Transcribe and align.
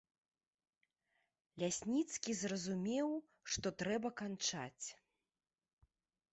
Лясніцкі 1.65 2.31
зразумеў, 2.41 3.09
што 3.53 3.67
трэба 3.85 4.09
канчаць. 4.23 4.87